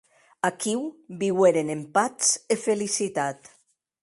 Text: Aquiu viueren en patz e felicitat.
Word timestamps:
Aquiu 0.47 0.81
viueren 1.21 1.71
en 1.75 1.85
patz 1.99 2.27
e 2.57 2.61
felicitat. 2.67 3.39